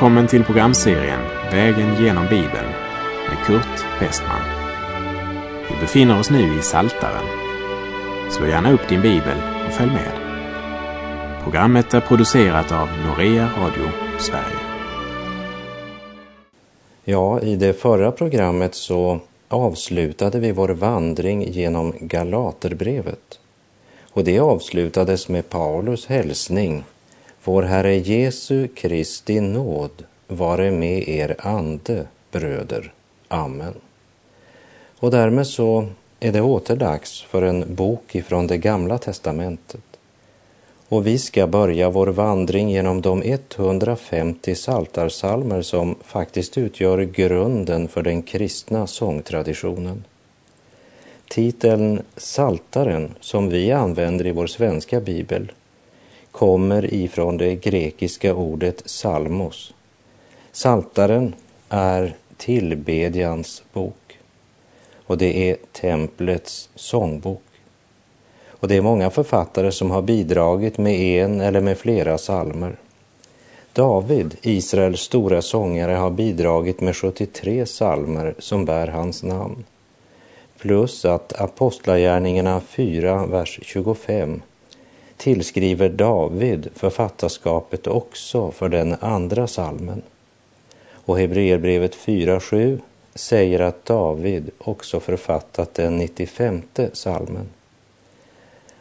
Välkommen 0.00 0.26
till 0.26 0.44
programserien 0.44 1.20
Vägen 1.50 2.04
genom 2.04 2.24
Bibeln 2.24 2.68
med 3.28 3.46
Kurt 3.46 4.00
Westman. 4.00 4.40
Vi 5.68 5.80
befinner 5.80 6.20
oss 6.20 6.30
nu 6.30 6.58
i 6.58 6.62
Saltaren. 6.62 7.24
Slå 8.30 8.46
gärna 8.46 8.72
upp 8.72 8.88
din 8.88 9.02
bibel 9.02 9.36
och 9.66 9.72
följ 9.72 9.90
med. 9.90 10.12
Programmet 11.42 11.94
är 11.94 12.00
producerat 12.00 12.72
av 12.72 12.88
Norea 13.06 13.50
Radio 13.58 13.90
Sverige. 14.18 14.58
Ja, 17.04 17.40
i 17.40 17.56
det 17.56 17.72
förra 17.72 18.12
programmet 18.12 18.74
så 18.74 19.20
avslutade 19.48 20.40
vi 20.40 20.52
vår 20.52 20.68
vandring 20.68 21.52
genom 21.52 21.94
Galaterbrevet. 22.00 23.40
Och 24.12 24.24
det 24.24 24.40
avslutades 24.40 25.28
med 25.28 25.48
Paulus 25.48 26.06
hälsning 26.06 26.84
vår 27.44 27.62
Herre 27.62 27.96
Jesu 27.96 28.68
Kristi 28.68 29.40
nåd 29.40 30.04
vare 30.28 30.70
med 30.70 31.08
er 31.08 31.36
ande, 31.38 32.06
bröder. 32.30 32.92
Amen. 33.28 33.74
Och 34.98 35.10
därmed 35.10 35.46
så 35.46 35.86
är 36.20 36.32
det 36.32 36.40
åter 36.40 36.76
dags 36.76 37.22
för 37.22 37.42
en 37.42 37.74
bok 37.74 38.14
ifrån 38.14 38.46
det 38.46 38.58
gamla 38.58 38.98
testamentet. 38.98 39.80
Och 40.88 41.06
vi 41.06 41.18
ska 41.18 41.46
börja 41.46 41.90
vår 41.90 42.06
vandring 42.06 42.70
genom 42.70 43.00
de 43.00 43.22
150 43.22 44.54
saltarsalmer 44.54 45.62
som 45.62 45.94
faktiskt 46.04 46.58
utgör 46.58 46.98
grunden 47.02 47.88
för 47.88 48.02
den 48.02 48.22
kristna 48.22 48.86
sångtraditionen. 48.86 50.04
Titeln 51.28 52.02
Saltaren, 52.16 53.14
som 53.20 53.48
vi 53.48 53.72
använder 53.72 54.26
i 54.26 54.32
vår 54.32 54.46
svenska 54.46 55.00
bibel, 55.00 55.52
kommer 56.30 56.94
ifrån 56.94 57.36
det 57.36 57.54
grekiska 57.54 58.34
ordet 58.34 58.82
salmos. 58.84 59.74
Saltaren 60.52 61.34
är 61.68 62.14
tillbedjans 62.36 63.62
bok 63.72 64.18
och 65.06 65.18
det 65.18 65.50
är 65.50 65.56
templets 65.72 66.68
sångbok. 66.74 67.42
Och 68.48 68.68
det 68.68 68.76
är 68.76 68.82
många 68.82 69.10
författare 69.10 69.72
som 69.72 69.90
har 69.90 70.02
bidragit 70.02 70.78
med 70.78 70.94
en 70.94 71.40
eller 71.40 71.60
med 71.60 71.78
flera 71.78 72.18
salmer. 72.18 72.76
David, 73.72 74.36
Israels 74.42 75.00
stora 75.00 75.42
sångare, 75.42 75.92
har 75.92 76.10
bidragit 76.10 76.80
med 76.80 76.96
73 76.96 77.66
salmer 77.66 78.34
som 78.38 78.64
bär 78.64 78.86
hans 78.86 79.22
namn. 79.22 79.64
Plus 80.58 81.04
att 81.04 81.40
Apostlagärningarna 81.40 82.60
4, 82.60 83.26
vers 83.26 83.60
25 83.62 84.42
tillskriver 85.20 85.88
David 85.88 86.68
författarskapet 86.74 87.86
också 87.86 88.50
för 88.50 88.68
den 88.68 88.96
andra 89.00 89.46
salmen. 89.46 90.02
Och 90.92 91.18
Hebreerbrevet 91.18 91.96
4.7 91.96 92.80
säger 93.14 93.60
att 93.60 93.84
David 93.84 94.50
också 94.58 95.00
författat 95.00 95.74
den 95.74 95.96
95 95.96 96.62
salmen. 96.92 97.48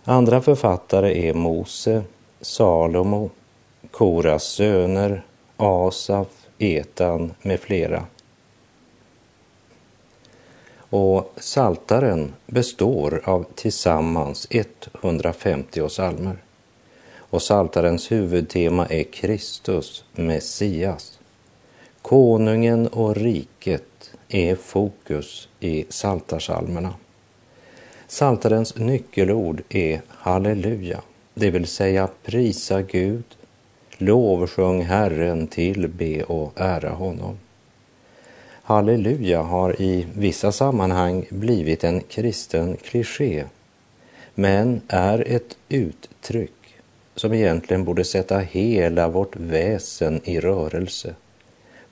Andra 0.03 0.41
författare 0.41 1.27
är 1.29 1.33
Mose, 1.33 2.03
Salomo, 2.41 3.29
Koras 3.91 4.43
söner, 4.43 5.23
Asaf, 5.57 6.27
Etan 6.57 7.33
med 7.41 7.59
flera. 7.59 8.03
Och 10.89 11.33
saltaren 11.37 12.33
består 12.45 13.21
av 13.25 13.45
tillsammans 13.55 14.47
150 15.03 15.87
psalmer. 15.87 16.37
Och 17.17 17.41
saltarens 17.41 18.11
huvudtema 18.11 18.85
är 18.85 19.03
Kristus, 19.03 20.03
Messias. 20.13 21.19
Konungen 22.01 22.87
och 22.87 23.15
riket 23.15 24.11
är 24.29 24.55
fokus 24.55 25.49
i 25.59 25.85
saltarsalmerna. 25.89 26.93
Saltarens 28.07 28.75
nyckelord 28.75 29.63
är 29.69 30.01
halleluja, 30.07 31.01
det 31.33 31.51
vill 31.51 31.67
säga 31.67 32.09
prisa 32.23 32.81
Gud, 32.81 33.23
lovsjung 33.97 34.81
Herren, 34.81 35.47
tillbe 35.47 36.23
och 36.23 36.53
ära 36.55 36.89
honom. 36.89 37.37
Halleluja 38.69 39.41
har 39.41 39.81
i 39.81 40.07
vissa 40.13 40.51
sammanhang 40.51 41.25
blivit 41.29 41.83
en 41.83 42.01
kristen 42.01 42.77
kliché, 42.77 43.45
men 44.35 44.81
är 44.87 45.23
ett 45.27 45.57
uttryck 45.69 46.75
som 47.15 47.33
egentligen 47.33 47.83
borde 47.83 48.03
sätta 48.03 48.39
hela 48.39 49.07
vårt 49.07 49.35
väsen 49.35 50.21
i 50.23 50.39
rörelse, 50.39 51.15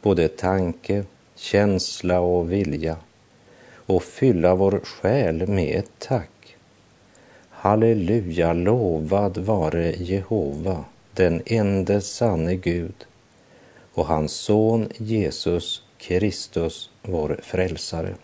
både 0.01 0.27
tanke, 0.27 1.03
känsla 1.35 2.19
och 2.19 2.51
vilja, 2.51 2.97
och 3.73 4.03
fylla 4.03 4.55
vår 4.55 4.79
själ 4.83 5.47
med 5.47 5.79
ett 5.79 5.91
tack. 5.99 6.55
Halleluja, 7.49 8.53
lovad 8.53 9.37
vare 9.37 9.91
Jehova, 9.91 10.85
den 11.13 11.41
ende 11.45 12.01
sanne 12.01 12.55
Gud, 12.55 13.05
och 13.93 14.05
hans 14.05 14.31
son 14.31 14.89
Jesus 14.97 15.83
Kristus, 15.97 16.89
vår 17.01 17.39
frälsare. 17.43 18.15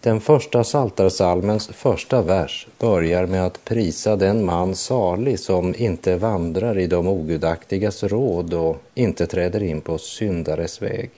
Den 0.00 0.20
första 0.20 0.64
saltarsalmens 0.64 1.66
första 1.66 2.22
vers 2.22 2.66
börjar 2.78 3.26
med 3.26 3.46
att 3.46 3.64
prisa 3.64 4.16
den 4.16 4.44
man 4.44 4.74
salig 4.74 5.40
som 5.40 5.74
inte 5.74 6.16
vandrar 6.16 6.78
i 6.78 6.86
de 6.86 7.06
ogudaktigas 7.08 8.02
råd 8.02 8.54
och 8.54 8.76
inte 8.94 9.26
träder 9.26 9.62
in 9.62 9.80
på 9.80 9.98
syndares 9.98 10.82
väg. 10.82 11.10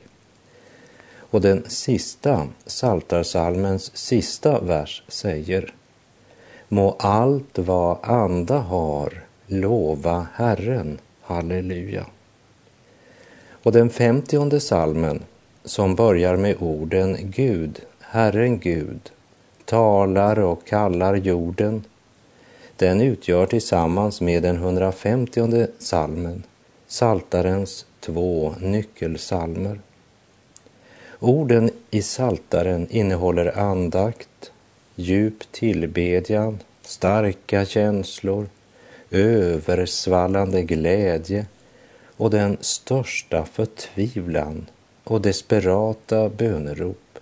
Och 1.30 1.40
den 1.40 1.64
sista 1.68 2.48
saltarsalmens 2.66 3.96
sista 3.96 4.60
vers 4.60 5.02
säger 5.08 5.74
Må 6.68 6.96
allt 6.98 7.58
vad 7.58 7.98
anda 8.02 8.58
har 8.58 9.24
lova 9.46 10.26
Herren. 10.34 10.98
Halleluja. 11.22 12.06
Och 13.68 13.72
den 13.74 13.90
femtionde 13.90 14.60
salmen 14.60 15.22
som 15.64 15.94
börjar 15.94 16.36
med 16.36 16.56
orden 16.58 17.16
Gud, 17.20 17.80
Herren 18.00 18.58
Gud, 18.58 19.10
talar 19.64 20.38
och 20.38 20.66
kallar 20.66 21.14
jorden, 21.14 21.84
den 22.76 23.00
utgör 23.00 23.46
tillsammans 23.46 24.20
med 24.20 24.42
den 24.42 24.56
150 24.56 25.66
salmen 25.78 26.42
Saltarens 26.86 27.86
två 28.00 28.54
nyckelsalmer. 28.60 29.80
Orden 31.18 31.70
i 31.90 32.02
Saltaren 32.02 32.86
innehåller 32.90 33.58
andakt, 33.58 34.52
djup 34.94 35.52
tillbedjan, 35.52 36.58
starka 36.82 37.64
känslor, 37.64 38.46
översvallande 39.10 40.62
glädje 40.62 41.46
och 42.18 42.30
den 42.30 42.56
största 42.60 43.44
förtvivlan 43.44 44.66
och 45.04 45.20
desperata 45.20 46.28
bönerop. 46.28 47.18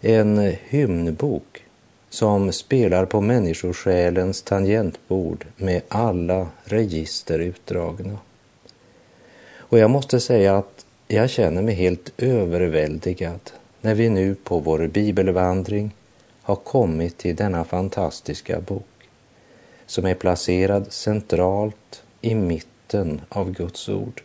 En 0.00 0.56
hymnbok 0.68 1.64
som 2.10 2.52
spelar 2.52 3.04
på 3.04 3.20
människosjälens 3.20 4.42
tangentbord 4.42 5.46
med 5.56 5.82
alla 5.88 6.48
register 6.64 7.38
utdragna. 7.38 8.18
Och 9.56 9.78
jag 9.78 9.90
måste 9.90 10.20
säga 10.20 10.56
att 10.56 10.86
jag 11.08 11.30
känner 11.30 11.62
mig 11.62 11.74
helt 11.74 12.12
överväldigad 12.16 13.40
när 13.80 13.94
vi 13.94 14.08
nu 14.08 14.34
på 14.34 14.58
vår 14.58 14.86
bibelvandring 14.86 15.94
har 16.42 16.56
kommit 16.56 17.18
till 17.18 17.36
denna 17.36 17.64
fantastiska 17.64 18.60
bok 18.60 19.08
som 19.86 20.06
är 20.06 20.14
placerad 20.14 20.92
centralt 20.92 22.02
i 22.20 22.34
mitten 22.34 22.77
av 23.28 23.52
Guds 23.52 23.88
ord. 23.88 24.22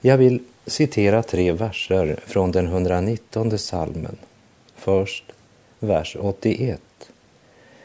Jag 0.00 0.18
vill 0.18 0.40
citera 0.66 1.22
tre 1.22 1.52
verser 1.52 2.20
från 2.26 2.50
den 2.50 2.66
119 2.66 3.58
salmen. 3.58 4.16
Först 4.74 5.24
vers 5.80 6.16
81. 6.20 6.80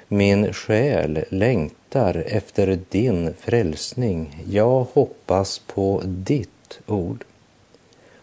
Min 0.08 0.54
själ 0.54 1.26
längtar 1.30 2.24
efter 2.28 2.80
din 2.90 3.34
frälsning, 3.34 4.44
jag 4.50 4.88
hoppas 4.94 5.60
på 5.60 6.02
ditt 6.06 6.80
ord. 6.88 7.26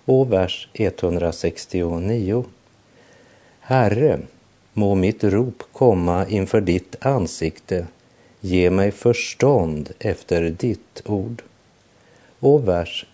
Och 0.05 0.33
vers 0.33 0.69
169. 0.75 2.45
Herre, 3.61 4.19
må 4.73 4.95
mitt 4.95 5.25
rop 5.25 5.63
komma 5.73 6.27
inför 6.27 6.61
ditt 6.61 6.97
ansikte, 7.01 7.87
ge 8.41 8.71
mig 8.71 8.91
förstånd 8.91 9.93
efter 9.99 10.43
ditt 10.43 11.03
ord. 11.05 11.43
Och 12.41 12.69
vers 12.69 13.07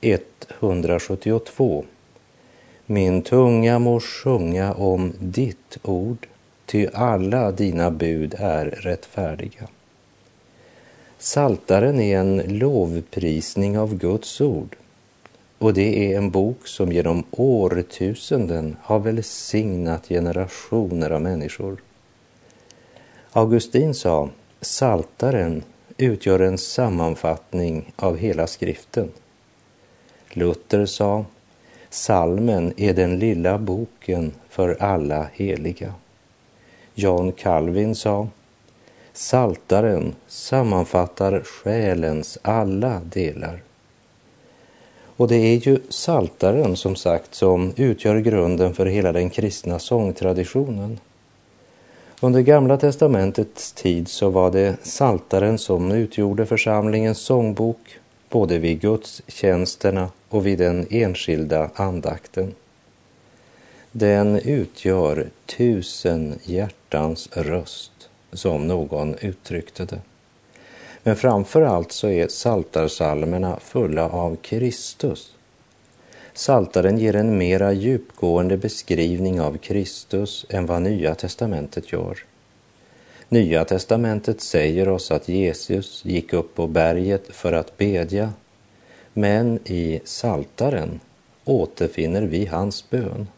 172. 0.61 1.85
Min 2.87 3.23
tunga 3.23 3.79
må 3.79 4.01
sjunga 4.01 4.75
om 4.75 5.13
ditt 5.19 5.79
ord, 5.83 6.27
ty 6.67 6.89
alla 6.93 7.53
dina 7.53 7.91
bud 7.91 8.35
är 8.39 8.67
rättfärdiga. 8.67 9.69
Saltaren 11.19 12.01
är 12.01 12.19
en 12.19 12.59
lovprisning 12.59 13.79
av 13.79 13.95
Guds 13.95 14.41
ord 14.41 14.77
och 15.63 15.75
det 15.75 16.13
är 16.13 16.17
en 16.17 16.31
bok 16.31 16.67
som 16.67 16.93
genom 16.93 17.25
årtusenden 17.31 18.77
har 18.83 18.99
välsignat 18.99 20.09
generationer 20.09 21.11
av 21.11 21.23
människor. 21.23 21.83
Augustin 23.33 23.95
sa, 23.95 24.29
Saltaren 24.65 25.63
utgör 25.97 26.41
en 26.41 26.59
sammanfattning 26.59 27.93
av 27.97 28.17
hela 28.17 28.47
skriften. 28.47 29.11
Luther 30.31 30.87
sa, 30.87 31.25
Salmen 31.91 32.73
är 32.77 32.95
den 32.95 33.19
lilla 33.19 33.59
boken 33.59 34.33
för 34.49 34.83
alla 34.83 35.27
heliga. 35.33 35.95
John 36.95 37.33
Calvin 37.33 37.95
sa, 37.95 38.29
Saltaren 39.13 40.15
sammanfattar 40.27 41.41
själens 41.41 42.39
alla 42.43 43.01
delar. 43.05 43.63
Och 45.17 45.29
det 45.29 45.37
är 45.37 45.57
ju 45.57 45.81
saltaren 45.89 46.77
som 46.77 46.97
sagt 46.97 47.35
som 47.35 47.73
utgör 47.77 48.19
grunden 48.19 48.75
för 48.75 48.87
hela 48.87 49.13
den 49.13 49.31
kristna 49.31 49.79
sångtraditionen. 49.79 50.99
Under 52.25 52.41
Gamla 52.41 52.77
testamentets 52.77 53.73
tid 53.73 54.09
så 54.09 54.31
var 54.31 54.51
det 54.51 54.77
saltaren 54.83 55.59
som 55.59 55.93
utgjorde 55.93 56.47
församlingens 56.47 57.19
sångbok 57.19 57.99
både 58.29 58.59
vid 58.59 58.81
gudstjänsterna 58.81 60.11
och 60.29 60.47
vid 60.47 60.59
den 60.59 60.87
enskilda 60.91 61.71
andakten. 61.75 62.55
Den 63.93 64.39
utgör 64.39 65.31
tusen 65.47 66.39
hjärtans 66.45 67.29
röst, 67.33 68.09
som 68.33 68.67
någon 68.67 69.15
uttryckte 69.15 69.85
det. 69.85 70.01
Men 71.03 71.17
framför 71.17 71.63
allt 71.63 71.93
så 71.93 72.09
är 72.09 72.29
saltarsalmerna 72.29 73.59
fulla 73.61 74.09
av 74.09 74.37
Kristus. 74.37 75.35
Saltaren 76.35 76.99
ger 76.99 77.17
en 77.17 77.39
mera 77.39 77.73
djupgående 77.73 78.57
beskrivning 78.57 79.41
av 79.41 79.59
Kristus 79.59 80.47
än 80.49 80.67
vad 80.67 80.83
Nya 80.83 81.15
testamentet 81.15 81.93
gör. 81.93 82.19
Nya 83.29 83.65
testamentet 83.65 84.41
säger 84.41 84.89
oss 84.89 85.11
att 85.11 85.29
Jesus 85.29 86.05
gick 86.05 86.33
upp 86.33 86.55
på 86.55 86.67
berget 86.67 87.27
för 87.29 87.53
att 87.53 87.77
bedja, 87.77 88.33
men 89.13 89.59
i 89.65 90.01
Saltaren 90.05 91.01
återfinner 91.45 92.23
vi 92.23 92.47
hans 92.47 92.91
bön. 92.91 93.29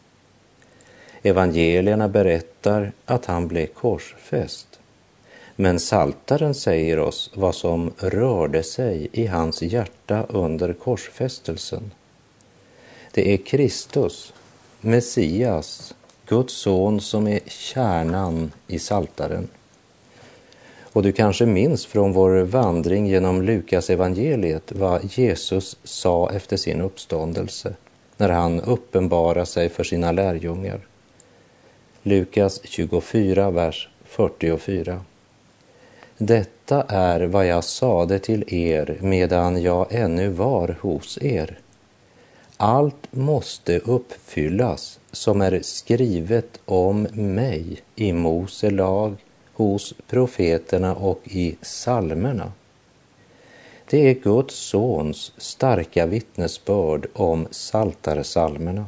Evangelierna 1.23 2.07
berättar 2.07 2.91
att 3.05 3.25
han 3.25 3.47
blev 3.47 3.65
korsfäst 3.67 4.79
men 5.55 5.79
Saltaren 5.79 6.53
säger 6.53 6.99
oss 6.99 7.31
vad 7.33 7.55
som 7.55 7.93
rörde 7.97 8.63
sig 8.63 9.07
i 9.11 9.27
hans 9.27 9.61
hjärta 9.61 10.25
under 10.29 10.73
korsfästelsen. 10.73 11.91
Det 13.15 13.33
är 13.33 13.37
Kristus, 13.37 14.33
Messias, 14.81 15.95
Guds 16.27 16.53
son 16.53 17.01
som 17.01 17.27
är 17.27 17.39
kärnan 17.47 18.51
i 18.67 18.79
Saltaren. 18.79 19.47
Och 20.83 21.03
du 21.03 21.11
kanske 21.11 21.45
minns 21.45 21.85
från 21.85 22.13
vår 22.13 22.43
vandring 22.43 23.07
genom 23.07 23.41
Lukas 23.41 23.89
evangeliet 23.89 24.71
vad 24.71 25.17
Jesus 25.17 25.77
sa 25.83 26.31
efter 26.31 26.57
sin 26.57 26.81
uppståndelse 26.81 27.75
när 28.17 28.29
han 28.29 28.61
uppenbarade 28.61 29.45
sig 29.45 29.69
för 29.69 29.83
sina 29.83 30.11
lärjungar. 30.11 30.79
Lukas 32.03 32.61
24, 32.63 33.51
vers 33.51 33.89
44. 34.05 35.01
Detta 36.17 36.83
är 36.87 37.21
vad 37.21 37.47
jag 37.47 37.63
sade 37.63 38.19
till 38.19 38.53
er 38.53 38.97
medan 39.01 39.61
jag 39.61 39.87
ännu 39.89 40.29
var 40.29 40.77
hos 40.81 41.17
er. 41.21 41.59
Allt 42.57 43.07
måste 43.11 43.79
uppfyllas 43.79 44.99
som 45.11 45.41
är 45.41 45.59
skrivet 45.63 46.59
om 46.65 47.07
mig 47.13 47.81
i 47.95 48.13
Mose 48.13 48.69
lag, 48.69 49.15
hos 49.53 49.93
profeterna 50.07 50.95
och 50.95 51.21
i 51.23 51.55
salmerna. 51.61 52.51
Det 53.89 54.09
är 54.09 54.13
Guds 54.13 54.55
sons 54.55 55.31
starka 55.37 56.05
vittnesbörd 56.05 57.07
om 57.13 57.47
saltarsalmerna. 57.51 58.85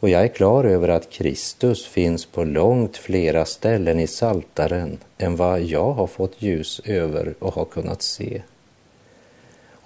Och 0.00 0.08
jag 0.08 0.22
är 0.22 0.28
klar 0.28 0.64
över 0.64 0.88
att 0.88 1.10
Kristus 1.10 1.86
finns 1.86 2.26
på 2.26 2.44
långt 2.44 2.96
flera 2.96 3.44
ställen 3.44 4.00
i 4.00 4.06
Saltaren 4.06 4.98
än 5.18 5.36
vad 5.36 5.62
jag 5.62 5.92
har 5.92 6.06
fått 6.06 6.42
ljus 6.42 6.80
över 6.84 7.34
och 7.38 7.54
har 7.54 7.64
kunnat 7.64 8.02
se. 8.02 8.42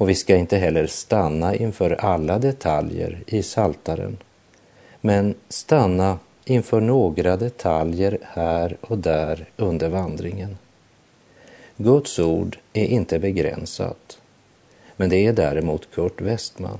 Och 0.00 0.08
vi 0.08 0.14
ska 0.14 0.37
inte 0.37 0.56
heller 0.56 0.87
stanna 0.87 1.55
inför 1.55 1.91
alla 1.91 2.38
detaljer 2.38 3.23
i 3.26 3.43
Saltaren, 3.43 4.17
men 5.00 5.35
stanna 5.49 6.19
inför 6.44 6.81
några 6.81 7.37
detaljer 7.37 8.19
här 8.23 8.76
och 8.81 8.99
där 8.99 9.49
under 9.56 9.88
vandringen. 9.88 10.58
Guds 11.76 12.19
ord 12.19 12.58
är 12.73 12.85
inte 12.85 13.19
begränsat, 13.19 14.19
men 14.97 15.11
det 15.11 15.26
är 15.26 15.32
däremot 15.32 15.91
Kurt 15.94 16.20
Westman. 16.20 16.79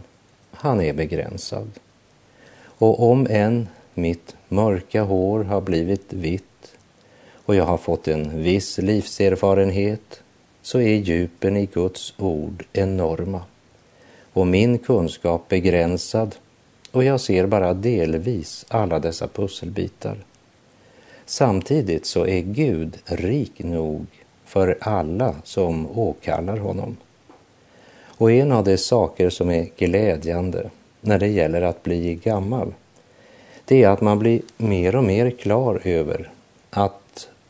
Han 0.51 0.81
är 0.81 0.93
begränsad. 0.93 1.71
Och 2.63 3.11
om 3.11 3.27
än 3.31 3.69
mitt 3.95 4.37
mörka 4.49 5.03
hår 5.03 5.45
har 5.45 5.61
blivit 5.61 6.13
vitt 6.13 6.75
och 7.33 7.55
jag 7.55 7.65
har 7.65 7.79
fått 7.79 8.09
en 8.09 8.43
viss 8.43 8.79
livserfarenhet 8.79 10.23
så 10.63 10.81
är 10.81 10.97
djupen 10.97 11.57
i 11.57 11.67
Guds 11.67 12.15
ord 12.19 12.65
enorma 12.73 13.43
och 14.33 14.47
min 14.47 14.79
kunskap 14.79 15.49
begränsad 15.49 16.35
och 16.93 17.05
jag 17.05 17.21
ser 17.21 17.47
bara 17.47 17.75
delvis 17.75 18.67
alla 18.69 18.99
dessa 18.99 19.29
pusselbitar. 19.29 20.17
Samtidigt 21.27 22.07
så 22.07 22.27
är 22.27 22.41
Gud 22.41 22.99
rik 23.05 23.59
nog 23.59 24.07
för 24.45 24.79
alla 24.81 25.35
som 25.45 25.99
åkallar 25.99 26.57
honom. 26.57 26.97
Och 28.05 28.33
en 28.33 28.53
av 28.53 28.65
de 28.65 28.77
saker 28.77 29.31
som 29.31 29.51
är 29.51 29.69
glädjande 29.77 30.71
när 31.01 31.19
det 31.19 31.29
gäller 31.29 31.63
att 31.63 31.83
bli 31.83 32.15
gammal, 32.15 32.75
det 33.65 33.83
är 33.83 33.89
att 33.89 34.01
man 34.01 34.19
blir 34.19 34.41
mer 34.57 34.97
och 34.97 35.05
mer 35.05 35.31
klar 35.31 35.81
över 35.85 36.31
att 36.71 37.00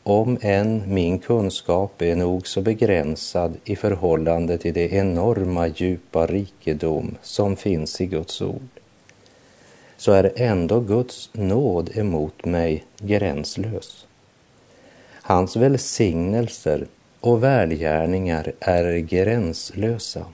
om 0.02 0.38
än 0.40 0.82
min 0.86 1.18
kunskap 1.18 2.02
är 2.02 2.16
nog 2.16 2.46
så 2.46 2.60
begränsad 2.60 3.56
i 3.64 3.76
förhållande 3.76 4.58
till 4.58 4.74
det 4.74 4.92
enorma 4.92 5.66
djupa 5.66 6.26
rikedom 6.26 7.16
som 7.22 7.56
finns 7.56 8.00
i 8.00 8.06
Guds 8.06 8.42
ord, 8.42 8.68
så 9.96 10.12
är 10.12 10.32
ändå 10.36 10.80
Guds 10.80 11.30
nåd 11.32 11.90
emot 11.96 12.44
mig 12.44 12.84
gränslös. 12.98 14.06
Hans 15.22 15.56
välsignelser 15.56 16.86
och 17.20 17.42
välgärningar 17.42 18.52
är 18.60 18.98
gränslösa. 18.98 20.24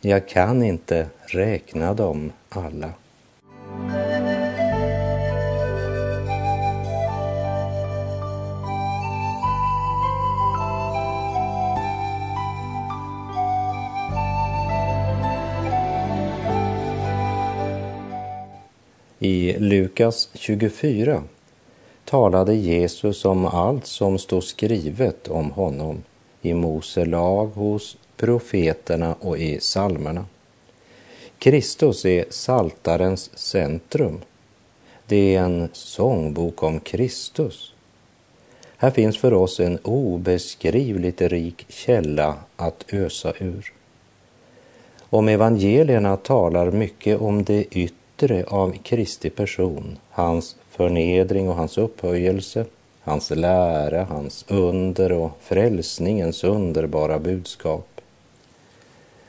Jag 0.00 0.28
kan 0.28 0.62
inte 0.62 1.06
räkna 1.26 1.94
dem 1.94 2.32
alla. 2.48 2.92
I 19.24 19.58
Lukas 19.58 20.28
24 20.34 21.22
talade 22.04 22.54
Jesus 22.54 23.24
om 23.24 23.46
allt 23.46 23.86
som 23.86 24.18
stod 24.18 24.44
skrivet 24.44 25.28
om 25.28 25.50
honom 25.50 26.02
i 26.40 26.54
Mose 26.54 27.04
lag 27.04 27.46
hos 27.46 27.96
profeterna 28.16 29.14
och 29.20 29.38
i 29.38 29.60
salmerna. 29.60 30.26
Kristus 31.38 32.04
är 32.04 32.24
saltarens 32.30 33.38
centrum. 33.38 34.20
Det 35.06 35.34
är 35.34 35.42
en 35.42 35.68
sångbok 35.72 36.62
om 36.62 36.80
Kristus. 36.80 37.74
Här 38.76 38.90
finns 38.90 39.18
för 39.18 39.32
oss 39.32 39.60
en 39.60 39.78
obeskrivligt 39.78 41.20
rik 41.20 41.66
källa 41.68 42.36
att 42.56 42.84
ösa 42.92 43.32
ur. 43.38 43.72
Om 45.00 45.28
evangelierna 45.28 46.16
talar 46.16 46.70
mycket 46.70 47.20
om 47.20 47.44
det 47.44 47.64
yttre 47.70 48.01
av 48.46 48.72
Kristi 48.82 49.30
person, 49.30 49.98
hans 50.10 50.56
förnedring 50.70 51.48
och 51.48 51.54
hans 51.54 51.78
upphöjelse, 51.78 52.64
hans 53.00 53.30
lära, 53.30 54.04
hans 54.04 54.44
under 54.48 55.12
och 55.12 55.30
frälsningens 55.40 56.44
underbara 56.44 57.18
budskap 57.18 57.92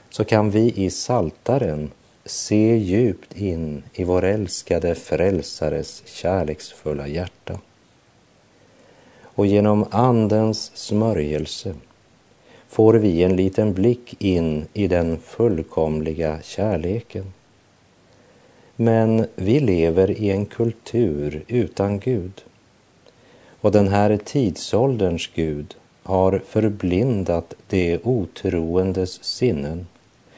så 0.09 0.23
kan 0.23 0.49
vi 0.49 0.73
i 0.75 0.89
Saltaren 0.89 1.91
se 2.25 2.75
djupt 2.75 3.37
in 3.37 3.83
i 3.93 4.03
vår 4.03 4.23
älskade 4.23 4.95
frälsares 4.95 6.03
kärleksfulla 6.05 7.07
hjärta. 7.07 7.59
Och 9.23 9.45
genom 9.45 9.85
Andens 9.91 10.71
smörjelse 10.75 11.75
får 12.69 12.93
vi 12.93 13.23
en 13.23 13.35
liten 13.35 13.73
blick 13.73 14.21
in 14.21 14.67
i 14.73 14.87
den 14.87 15.17
fullkomliga 15.17 16.39
kärleken. 16.41 17.33
Men 18.75 19.27
vi 19.35 19.59
lever 19.59 20.11
i 20.11 20.29
en 20.29 20.45
kultur 20.45 21.43
utan 21.47 21.99
Gud. 21.99 22.43
Och 23.61 23.71
den 23.71 23.87
här 23.87 24.17
tidsålderns 24.17 25.29
Gud 25.35 25.75
har 26.03 26.41
förblindat 26.47 27.53
de 27.69 27.99
otroendes 28.03 29.23
sinnen 29.23 29.87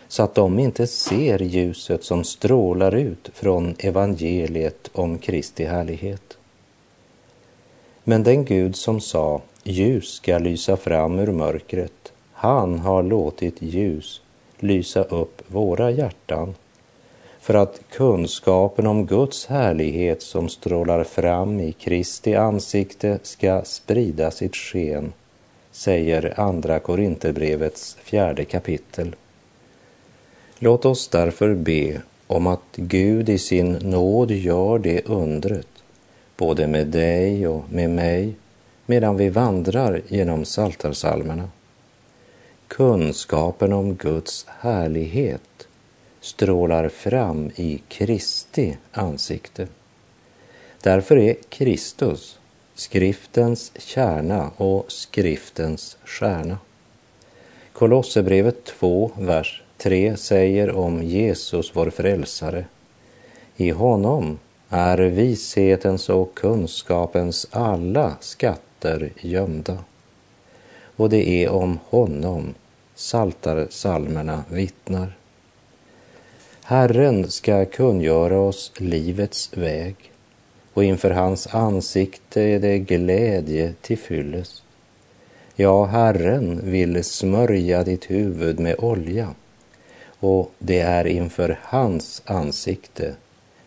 så 0.08 0.24
att 0.24 0.36
de 0.36 0.60
inte 0.60 0.88
ser 0.88 1.40
ljuset 1.40 2.04
som 2.04 2.24
strålar 2.24 2.96
ut 2.96 3.30
från 3.34 3.76
evangeliet 3.80 4.90
om 4.94 5.18
Kristi 5.18 5.66
härlighet. 5.66 6.38
Men 8.04 8.24
den 8.24 8.46
Gud 8.46 8.76
som 8.76 9.02
sa 9.02 9.42
ljus 9.64 10.10
ska 10.14 10.38
lysa 10.38 10.78
fram 10.78 11.20
ur 11.20 11.32
mörkret, 11.32 12.14
han 12.34 12.80
har 12.80 13.04
låtit 13.04 13.62
ljus 13.62 14.22
lysa 14.60 15.04
upp 15.04 15.42
våra 15.48 15.92
hjärtan 15.92 16.56
för 17.46 17.54
att 17.54 17.80
kunskapen 17.90 18.88
om 18.88 19.06
Guds 19.06 19.46
härlighet 19.46 20.22
som 20.22 20.50
strålar 20.50 21.04
fram 21.04 21.60
i 21.60 21.72
Kristi 21.72 22.36
ansikte 22.36 23.20
ska 23.24 23.62
sprida 23.66 24.32
sitt 24.32 24.56
sken, 24.56 25.14
säger 25.72 26.40
Andra 26.40 26.80
Korinthierbrevets 26.80 27.98
fjärde 28.04 28.46
kapitel. 28.46 29.16
Låt 30.60 30.86
oss 30.86 31.08
därför 31.08 31.54
be 31.54 32.02
om 32.28 32.48
att 32.48 32.76
Gud 32.76 33.30
i 33.30 33.38
sin 33.38 33.72
nåd 33.72 34.32
gör 34.32 34.80
det 34.80 35.06
undret, 35.06 35.68
både 36.38 36.68
med 36.68 36.88
dig 36.88 37.48
och 37.48 37.64
med 37.70 37.90
mig, 37.90 38.36
medan 38.86 39.18
vi 39.18 39.30
vandrar 39.30 40.02
genom 40.08 40.44
psaltarpsalmerna. 40.44 41.50
Kunskapen 42.68 43.74
om 43.74 43.96
Guds 43.96 44.46
härlighet 44.48 45.42
strålar 46.26 46.90
fram 46.90 47.52
i 47.56 47.82
Kristi 47.88 48.78
ansikte. 48.92 49.68
Därför 50.82 51.18
är 51.18 51.36
Kristus 51.50 52.40
skriftens 52.76 53.72
kärna 53.78 54.52
och 54.58 54.86
skriftens 54.88 55.98
stjärna. 56.06 56.58
Kolosserbrevet 57.74 58.66
2, 58.66 59.12
vers 59.18 59.64
3 59.78 60.18
säger 60.18 60.72
om 60.72 61.04
Jesus, 61.04 61.72
vår 61.74 61.90
frälsare. 61.90 62.66
I 63.58 63.70
honom 63.70 64.40
är 64.70 64.98
vishetens 64.98 66.10
och 66.10 66.36
kunskapens 66.36 67.48
alla 67.52 68.16
skatter 68.20 69.10
gömda. 69.22 69.78
Och 70.96 71.10
det 71.10 71.30
är 71.30 71.50
om 71.50 71.80
honom 71.90 72.54
saltarsalmerna 72.96 74.44
vittnar. 74.50 75.16
Herren 76.68 77.32
ska 77.32 77.66
kungöra 77.66 78.40
oss 78.40 78.72
livets 78.78 79.58
väg 79.58 79.96
och 80.74 80.84
inför 80.84 81.12
hans 81.12 81.48
ansikte 81.48 82.42
är 82.42 82.60
det 82.60 82.80
glädje 82.80 83.74
till 83.82 83.98
fylles. 83.98 84.64
Ja, 85.56 85.86
Herren 85.86 86.62
vill 86.64 87.04
smörja 87.04 87.84
ditt 87.84 88.12
huvud 88.12 88.60
med 88.60 88.76
olja 88.80 89.30
och 90.20 90.52
det 90.60 90.80
är 90.80 91.08
inför 91.08 91.60
hans 91.62 92.22
ansikte 92.26 93.14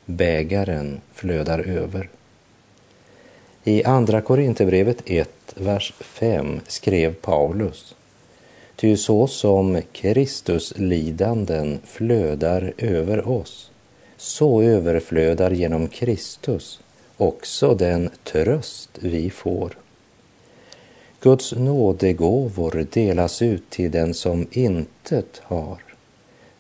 bägaren 0.05 1.01
flödar 1.13 1.59
över. 1.59 2.09
I 3.65 3.85
Andra 3.85 4.21
Korinthierbrevet 4.21 5.03
1, 5.07 5.31
vers 5.55 5.93
5 6.01 6.61
skrev 6.67 7.15
Paulus 7.15 7.95
Ty 8.81 8.97
så 8.97 9.27
som 9.27 9.83
Kristus 9.93 10.73
lidanden 10.77 11.79
flödar 11.85 12.73
över 12.79 13.29
oss, 13.29 13.71
så 14.17 14.63
överflödar 14.63 15.51
genom 15.51 15.89
Kristus 15.89 16.81
också 17.17 17.75
den 17.75 18.11
tröst 18.25 18.91
vi 19.01 19.31
får. 19.31 19.79
Guds 21.21 21.53
nådegåvor 21.53 22.87
delas 22.93 23.43
ut 23.43 23.71
till 23.71 23.91
den 23.91 24.15
som 24.15 24.47
intet 24.51 25.43
har. 25.45 25.79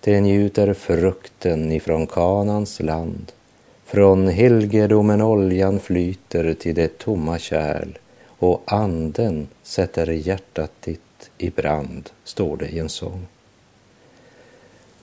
De 0.00 0.20
njuter 0.20 0.74
frukten 0.74 1.72
ifrån 1.72 2.06
Kanans 2.06 2.80
land. 2.80 3.32
Från 3.84 4.28
helgedomen 4.28 5.22
oljan 5.22 5.80
flyter 5.80 6.54
till 6.54 6.74
det 6.74 6.98
tomma 6.98 7.38
kärl 7.38 7.98
och 8.38 8.62
anden 8.66 9.48
sätter 9.62 10.06
hjärtat 10.06 10.72
ditt 10.80 11.07
i 11.38 11.50
brand, 11.50 12.10
står 12.24 12.56
det 12.56 12.68
i 12.68 12.78
en 12.78 12.88
sång. 12.88 13.26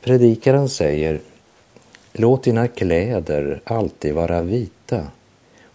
Predikaren 0.02 0.70
säger 0.70 1.20
Låt 2.14 2.44
dina 2.44 2.68
kläder 2.68 3.62
alltid 3.64 4.14
vara 4.14 4.42
vita 4.42 5.08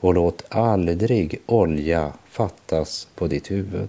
och 0.01 0.15
låt 0.15 0.45
aldrig 0.49 1.41
olja 1.47 2.13
fattas 2.29 3.09
på 3.15 3.27
ditt 3.27 3.51
huvud. 3.51 3.89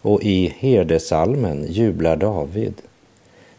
Och 0.00 0.22
i 0.22 0.54
herdesalmen 0.58 1.66
jublar 1.68 2.16
David 2.16 2.74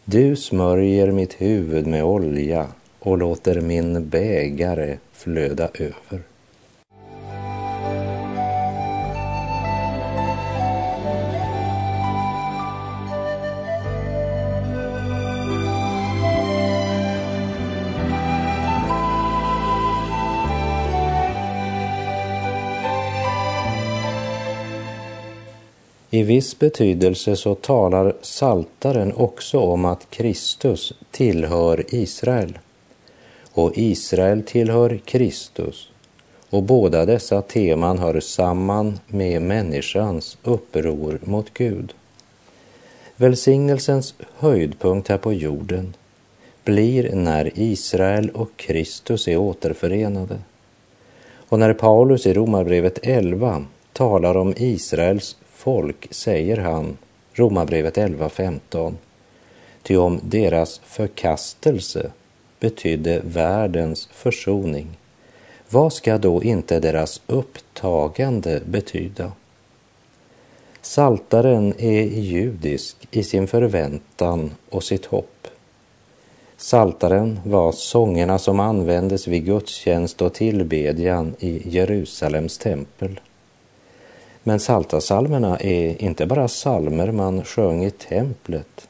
du 0.06 0.36
smörjer 0.36 1.12
mitt 1.12 1.40
huvud 1.40 1.86
med 1.86 2.04
olja 2.04 2.66
och 2.98 3.18
låter 3.18 3.60
min 3.60 4.08
bägare 4.08 4.98
flöda 5.12 5.68
över. 5.74 6.22
I 26.14 26.22
viss 26.22 26.58
betydelse 26.58 27.36
så 27.36 27.54
talar 27.54 28.14
saltaren 28.20 29.12
också 29.12 29.60
om 29.60 29.84
att 29.84 30.10
Kristus 30.10 30.92
tillhör 31.10 31.84
Israel 31.88 32.58
och 33.52 33.72
Israel 33.74 34.42
tillhör 34.42 35.00
Kristus 35.04 35.88
och 36.50 36.62
båda 36.62 37.06
dessa 37.06 37.42
teman 37.42 37.98
hör 37.98 38.20
samman 38.20 38.98
med 39.06 39.42
människans 39.42 40.38
uppror 40.42 41.18
mot 41.24 41.54
Gud. 41.54 41.94
Välsignelsens 43.16 44.14
höjdpunkt 44.36 45.08
här 45.08 45.18
på 45.18 45.32
jorden 45.32 45.94
blir 46.64 47.14
när 47.14 47.50
Israel 47.54 48.30
och 48.30 48.50
Kristus 48.56 49.28
är 49.28 49.36
återförenade. 49.36 50.38
Och 51.48 51.58
när 51.58 51.72
Paulus 51.72 52.26
i 52.26 52.34
Romarbrevet 52.34 52.98
11 53.02 53.64
talar 53.92 54.36
om 54.36 54.54
Israels 54.56 55.36
folk, 55.64 56.06
säger 56.10 56.56
han, 56.56 56.96
Romarbrevet 57.32 57.96
11.15, 57.96 58.94
ty 59.82 59.96
om 59.96 60.20
deras 60.22 60.78
förkastelse 60.84 62.10
betydde 62.60 63.20
världens 63.24 64.08
försoning, 64.12 64.86
vad 65.68 65.92
ska 65.92 66.18
då 66.18 66.42
inte 66.42 66.80
deras 66.80 67.20
upptagande 67.26 68.60
betyda? 68.66 69.32
Saltaren 70.80 71.74
är 71.78 72.02
judisk 72.02 72.96
i 73.10 73.22
sin 73.22 73.46
förväntan 73.46 74.50
och 74.70 74.84
sitt 74.84 75.06
hopp. 75.06 75.48
Saltaren 76.56 77.40
var 77.44 77.72
sångerna 77.72 78.38
som 78.38 78.60
användes 78.60 79.28
vid 79.28 79.44
gudstjänst 79.44 80.22
och 80.22 80.34
tillbedjan 80.34 81.34
i 81.38 81.70
Jerusalems 81.70 82.58
tempel. 82.58 83.20
Men 84.46 84.60
saltasalmerna 84.60 85.58
är 85.58 86.02
inte 86.02 86.26
bara 86.26 86.48
salmer 86.48 87.12
man 87.12 87.44
sjöng 87.44 87.84
i 87.84 87.90
templet, 87.90 88.88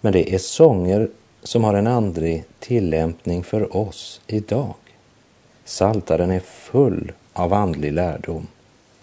men 0.00 0.12
det 0.12 0.34
är 0.34 0.38
sånger 0.38 1.08
som 1.42 1.64
har 1.64 1.74
en 1.74 1.86
andlig 1.86 2.44
tillämpning 2.58 3.44
för 3.44 3.76
oss 3.76 4.20
idag. 4.26 4.74
Saltaren 5.64 6.30
är 6.30 6.40
full 6.40 7.12
av 7.32 7.52
andlig 7.52 7.92
lärdom, 7.92 8.46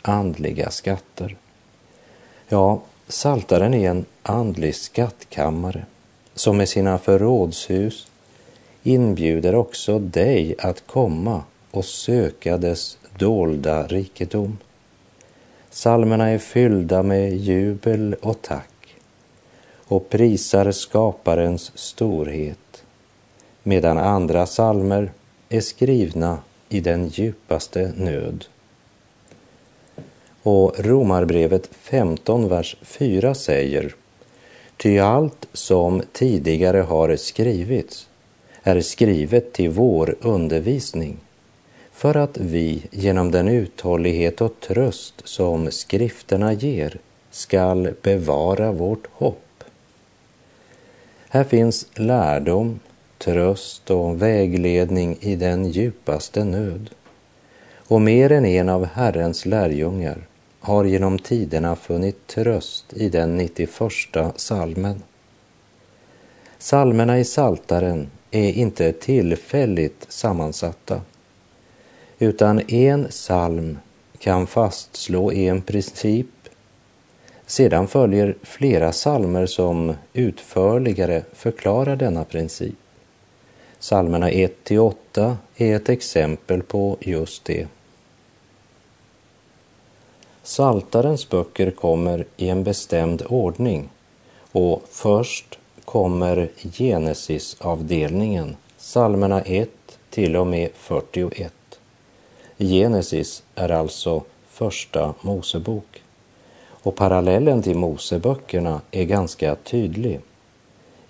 andliga 0.02 0.70
skatter. 0.70 1.36
Ja, 2.48 2.82
saltaren 3.08 3.74
är 3.74 3.90
en 3.90 4.06
andlig 4.24 4.76
skattkammare 4.76 5.86
som 6.34 6.58
med 6.58 6.70
sina 6.70 6.98
förrådshus 6.98 8.08
inbjuder 8.84 9.56
också 9.56 10.00
dig 10.00 10.56
att 10.60 10.88
komma 10.88 11.44
och 11.72 11.86
söka 11.86 12.58
dess 12.58 12.98
dolda 13.18 13.88
rikedom. 13.88 14.58
Salmerna 15.74 16.30
är 16.30 16.38
fyllda 16.38 17.04
med 17.04 17.38
jubel 17.38 18.16
och 18.22 18.42
tack 18.42 18.96
och 19.76 20.10
prisar 20.10 20.72
skaparens 20.72 21.72
storhet, 21.76 22.84
medan 23.64 23.98
andra 23.98 24.46
salmer 24.46 25.12
är 25.50 25.62
skrivna 25.62 26.38
i 26.70 26.80
den 26.80 27.08
djupaste 27.08 27.94
nöd. 27.98 28.46
Och 30.44 30.80
Romarbrevet 30.80 31.70
15, 31.72 32.50
vers 32.50 32.78
4 32.82 33.36
säger 33.36 33.96
Ty 34.78 35.00
allt 35.00 35.48
som 35.54 36.02
tidigare 36.12 36.78
har 36.78 37.16
skrivits 37.16 38.10
är 38.64 38.82
skrivet 38.82 39.54
till 39.54 39.70
vår 39.70 40.16
undervisning 40.22 41.18
för 42.02 42.18
att 42.18 42.38
vi 42.38 42.84
genom 42.92 43.32
den 43.32 43.48
uthållighet 43.48 44.42
och 44.42 44.60
tröst 44.60 45.22
som 45.24 45.72
skrifterna 45.72 46.54
ger 46.54 46.98
skall 47.32 47.94
bevara 48.02 48.72
vårt 48.72 49.08
hopp. 49.12 49.64
Här 51.30 51.44
finns 51.44 51.88
lärdom, 51.96 52.80
tröst 53.18 53.92
och 53.92 54.22
vägledning 54.22 55.18
i 55.20 55.36
den 55.36 55.66
djupaste 55.66 56.44
nöd. 56.44 56.90
Och 57.76 58.02
mer 58.02 58.32
än 58.32 58.46
en 58.46 58.70
av 58.70 58.86
Herrens 58.86 59.46
lärjungar 59.46 60.18
har 60.60 60.86
genom 60.86 61.20
tiderna 61.20 61.76
funnit 61.76 62.28
tröst 62.28 62.94
i 62.94 63.10
den 63.10 63.38
91 63.38 63.70
salmen. 64.36 65.04
Salmerna 66.58 67.20
i 67.20 67.24
Saltaren 67.24 68.08
är 68.32 68.52
inte 68.52 68.94
tillfälligt 68.94 70.06
sammansatta, 70.10 71.02
utan 72.22 72.60
en 72.72 73.08
psalm 73.10 73.78
kan 74.20 74.48
fastslå 74.48 75.32
en 75.32 75.62
princip. 75.62 76.28
Sedan 77.46 77.88
följer 77.88 78.36
flera 78.42 78.92
psalmer 78.92 79.46
som 79.46 79.94
utförligare 80.14 81.24
förklarar 81.34 81.96
denna 81.96 82.24
princip. 82.24 82.76
Psalmerna 83.80 84.30
1 84.30 84.72
8 84.72 85.38
är 85.56 85.76
ett 85.76 85.90
exempel 85.90 86.64
på 86.64 86.98
just 87.00 87.46
det. 87.46 87.68
Saltarens 90.44 91.30
böcker 91.30 91.72
kommer 91.72 92.26
i 92.38 92.50
en 92.50 92.64
bestämd 92.64 93.24
ordning 93.30 93.90
och 94.52 94.84
först 94.90 95.60
kommer 95.86 96.50
Genesis-avdelningen, 96.58 98.56
psalmerna 98.78 99.42
1 99.42 99.70
till 100.10 100.36
och 100.36 100.48
med 100.48 100.70
41. 100.76 101.54
Genesis 102.66 103.44
är 103.56 103.70
alltså 103.70 104.24
första 104.48 105.14
Mosebok. 105.22 106.02
Och 106.84 106.96
parallellen 106.96 107.62
till 107.62 107.78
Moseböckerna 107.78 108.82
är 108.92 109.04
ganska 109.04 109.56
tydlig. 109.56 110.20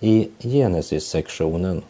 I 0.00 0.28
Genesis-sektionen 0.38 1.82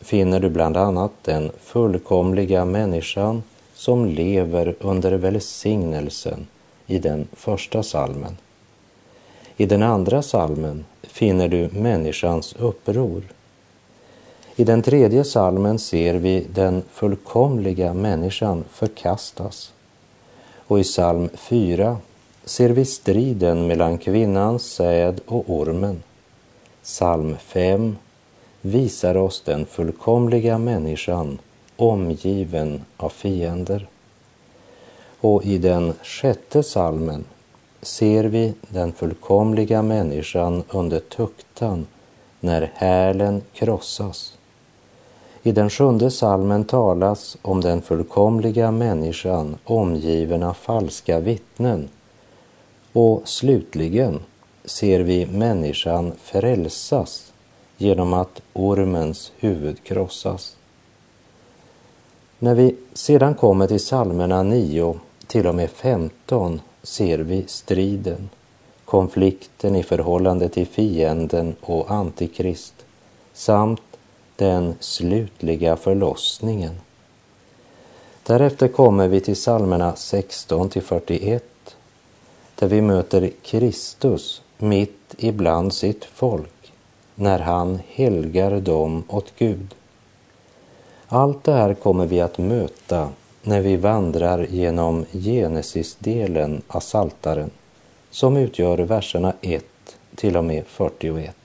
finner 0.00 0.40
du 0.40 0.48
bland 0.48 0.76
annat 0.76 1.12
den 1.22 1.50
fullkomliga 1.60 2.64
människan 2.64 3.42
som 3.74 4.06
lever 4.06 4.74
under 4.80 5.12
välsignelsen 5.12 6.46
i 6.86 6.98
den 6.98 7.28
första 7.32 7.82
salmen. 7.82 8.36
I 9.56 9.66
den 9.66 9.82
andra 9.82 10.22
salmen 10.22 10.84
finner 11.02 11.48
du 11.48 11.68
människans 11.72 12.54
uppror. 12.58 13.22
I 14.58 14.64
den 14.64 14.82
tredje 14.82 15.24
salmen 15.24 15.78
ser 15.78 16.14
vi 16.14 16.46
den 16.54 16.82
fullkomliga 16.92 17.94
människan 17.94 18.64
förkastas. 18.70 19.72
Och 20.66 20.80
i 20.80 20.82
psalm 20.82 21.28
4 21.34 21.96
ser 22.44 22.70
vi 22.70 22.84
striden 22.84 23.66
mellan 23.66 23.98
kvinnans 23.98 24.62
säd 24.62 25.20
och 25.26 25.44
ormen. 25.50 26.02
Psalm 26.82 27.36
5 27.40 27.96
visar 28.60 29.16
oss 29.16 29.42
den 29.46 29.66
fullkomliga 29.66 30.58
människan 30.58 31.38
omgiven 31.76 32.84
av 32.96 33.08
fiender. 33.08 33.86
Och 35.20 35.44
i 35.44 35.58
den 35.58 35.94
sjätte 36.02 36.62
salmen 36.62 37.24
ser 37.82 38.24
vi 38.24 38.54
den 38.68 38.92
fullkomliga 38.92 39.82
människan 39.82 40.62
under 40.70 41.00
tuktan 41.00 41.86
när 42.40 42.70
hälen 42.74 43.42
krossas. 43.52 44.35
I 45.46 45.52
den 45.52 45.70
sjunde 45.70 46.10
salmen 46.10 46.64
talas 46.64 47.36
om 47.42 47.60
den 47.60 47.82
fullkomliga 47.82 48.70
människan 48.70 49.56
omgiven 49.64 50.42
av 50.42 50.52
falska 50.54 51.20
vittnen. 51.20 51.88
Och 52.92 53.28
slutligen 53.28 54.20
ser 54.64 55.00
vi 55.00 55.26
människan 55.26 56.12
frälsas 56.22 57.32
genom 57.76 58.12
att 58.12 58.42
ormens 58.52 59.32
huvud 59.36 59.84
krossas. 59.84 60.56
När 62.38 62.54
vi 62.54 62.76
sedan 62.92 63.34
kommer 63.34 63.66
till 63.66 63.78
psalmerna 63.78 64.42
9 64.42 64.98
till 65.26 65.46
och 65.46 65.54
med 65.54 65.70
15 65.70 66.60
ser 66.82 67.18
vi 67.18 67.44
striden, 67.46 68.28
konflikten 68.84 69.76
i 69.76 69.82
förhållande 69.82 70.48
till 70.48 70.66
fienden 70.66 71.54
och 71.60 71.90
antikrist 71.90 72.74
samt 73.32 73.80
den 74.36 74.74
slutliga 74.80 75.76
förlossningen. 75.76 76.74
Därefter 78.22 78.68
kommer 78.68 79.08
vi 79.08 79.20
till 79.20 79.34
psalmerna 79.34 79.96
16 79.96 80.68
till 80.68 80.82
41 80.82 81.44
där 82.54 82.66
vi 82.66 82.80
möter 82.80 83.30
Kristus 83.42 84.42
mitt 84.58 85.14
ibland 85.18 85.74
sitt 85.74 86.04
folk 86.04 86.72
när 87.14 87.38
han 87.38 87.80
helgar 87.88 88.60
dem 88.60 89.04
åt 89.08 89.32
Gud. 89.38 89.74
Allt 91.08 91.44
det 91.44 91.52
här 91.52 91.74
kommer 91.74 92.06
vi 92.06 92.20
att 92.20 92.38
möta 92.38 93.08
när 93.42 93.60
vi 93.60 93.76
vandrar 93.76 94.46
genom 94.50 95.04
Genesis-delen 95.12 96.62
av 96.68 96.80
Saltaren 96.80 97.50
som 98.10 98.36
utgör 98.36 98.78
verserna 98.78 99.32
1 99.40 99.64
till 100.14 100.36
och 100.36 100.44
med 100.44 100.64
41. 100.66 101.36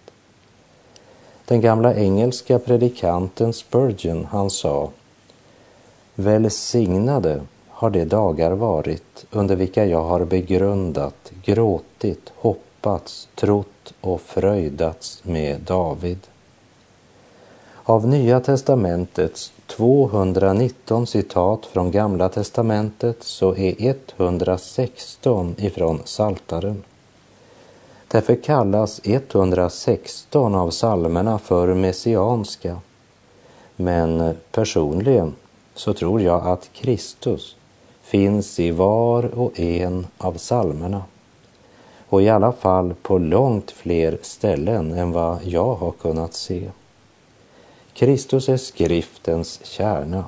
Den 1.51 1.61
gamla 1.61 1.95
engelska 1.95 2.59
predikanten 2.59 3.53
Spurgeon, 3.53 4.27
han 4.31 4.49
sa 4.49 4.89
Välsignade 6.15 7.41
har 7.69 7.89
de 7.89 8.05
dagar 8.05 8.51
varit 8.51 9.25
under 9.31 9.55
vilka 9.55 9.85
jag 9.85 10.03
har 10.03 10.25
begrundat, 10.25 11.31
gråtit, 11.43 12.31
hoppats, 12.35 13.27
trott 13.35 13.93
och 14.01 14.21
fröjdats 14.21 15.21
med 15.23 15.61
David. 15.61 16.19
Av 17.83 18.07
Nya 18.07 18.39
testamentets 18.39 19.51
219 19.67 21.07
citat 21.07 21.65
från 21.65 21.91
Gamla 21.91 22.29
testamentet 22.29 23.23
så 23.23 23.55
är 23.55 23.95
116 24.17 25.55
ifrån 25.57 25.99
Saltaren. 26.05 26.83
Därför 28.11 28.35
kallas 28.35 29.01
116 29.03 30.55
av 30.55 30.69
psalmerna 30.69 31.39
för 31.39 31.73
messianska. 31.73 32.79
Men 33.75 34.37
personligen 34.51 35.35
så 35.75 35.93
tror 35.93 36.21
jag 36.21 36.47
att 36.47 36.69
Kristus 36.73 37.55
finns 38.01 38.59
i 38.59 38.71
var 38.71 39.39
och 39.39 39.59
en 39.59 40.07
av 40.17 40.37
psalmerna 40.37 41.03
och 42.09 42.21
i 42.21 42.29
alla 42.29 42.51
fall 42.51 42.93
på 43.01 43.17
långt 43.17 43.71
fler 43.71 44.17
ställen 44.21 44.93
än 44.93 45.11
vad 45.11 45.37
jag 45.43 45.75
har 45.75 45.91
kunnat 45.91 46.33
se. 46.33 46.69
Kristus 47.93 48.49
är 48.49 48.57
skriftens 48.57 49.65
kärna 49.65 50.25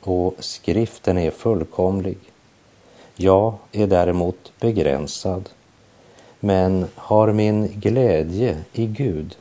och 0.00 0.34
skriften 0.38 1.18
är 1.18 1.30
fullkomlig. 1.30 2.18
Jag 3.16 3.54
är 3.72 3.86
däremot 3.86 4.52
begränsad, 4.60 5.48
men 6.40 6.86
har 6.94 7.32
min 7.32 7.68
glädje 7.68 8.56
i 8.72 8.86
Gud, 8.86 9.36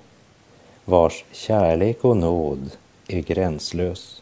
vars 0.86 1.26
kärlek 1.32 2.06
och 2.06 2.18
nåd 2.18 2.72
är 3.08 3.22
gränslös. 3.22 4.22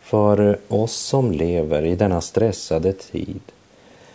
För 0.00 0.58
oss 0.68 0.96
som 0.96 1.32
lever 1.32 1.82
i 1.82 1.96
denna 1.96 2.20
stressade 2.20 2.92
tid 2.92 3.40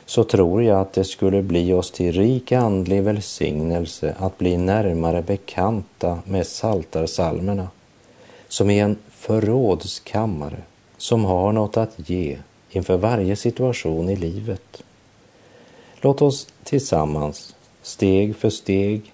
så 0.06 0.24
tror 0.24 0.64
jag 0.64 0.80
att 0.80 0.94
det 0.94 1.04
skulle 1.04 1.42
bli 1.42 1.74
oss 1.74 1.92
till 1.92 2.12
rik 2.12 2.52
andlig 2.52 3.04
välsignelse 3.04 4.16
att 4.20 4.38
bli 4.38 4.58
närmare 4.58 5.22
bekanta 5.22 6.20
med 6.26 6.48
saltarsalmerna 6.48 7.68
som 8.48 8.70
är 8.70 8.84
en 8.84 8.98
förrådskammare 9.10 10.62
som 10.98 11.26
har 11.26 11.52
något 11.52 11.78
att 11.78 12.10
ge 12.10 12.38
inför 12.70 12.98
varje 12.98 13.36
situation 13.36 14.10
i 14.10 14.16
livet. 14.16 14.84
Låt 16.06 16.22
oss 16.22 16.48
tillsammans, 16.64 17.56
steg 17.82 18.36
för 18.36 18.50
steg, 18.50 19.14